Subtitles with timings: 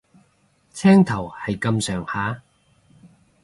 [0.73, 2.41] 青頭係咁上下